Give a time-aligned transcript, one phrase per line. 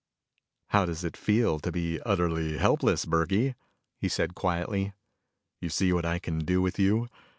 [0.69, 3.53] "How does it feel to be utterly helpless, Burkey?"
[3.99, 4.93] he said quietly.
[5.59, 7.07] "You see what I can do with you?